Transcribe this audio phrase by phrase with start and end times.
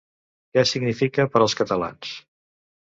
[0.57, 2.19] Què significa per als catalans?